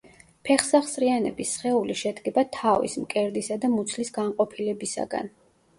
[0.47, 5.33] ფეხსახსრიანების სხეული შედგება თავის, მკერდისა და მუცლის განყოფილებისაგან.